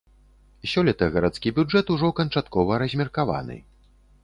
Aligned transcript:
Сёлета 0.71 1.09
гарадскі 1.17 1.53
бюджэт 1.59 1.93
ужо 1.97 2.11
канчаткова 2.21 2.81
размеркаваны. 2.87 3.63